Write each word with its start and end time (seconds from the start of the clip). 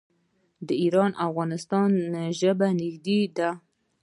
د 0.67 0.69
ایران 0.83 1.11
او 1.23 1.27
افغانستان 1.31 1.89
ژبه 2.39 2.67
نږدې 2.79 3.19
ده. 3.37 3.49